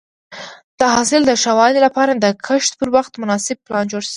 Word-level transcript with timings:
د 0.79 0.81
حاصل 0.93 1.21
د 1.25 1.31
ښه 1.41 1.51
والي 1.59 1.79
لپاره 1.87 2.11
د 2.15 2.25
کښت 2.45 2.71
پر 2.79 2.89
وخت 2.95 3.13
مناسب 3.21 3.57
پلان 3.67 3.85
جوړ 3.91 4.01
شي. 4.05 4.09